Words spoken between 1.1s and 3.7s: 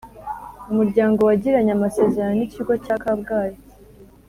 wagiranye amasezerano n Ikigo cya Kabgayi